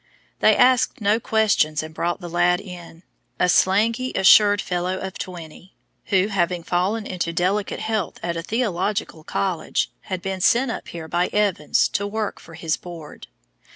[0.39, 3.03] They asked no questions, and brought the lad in,
[3.39, 9.23] a slangy, assured fellow of twenty, who, having fallen into delicate health at a theological
[9.23, 13.27] college, had been sent up here by Evans to work for his board.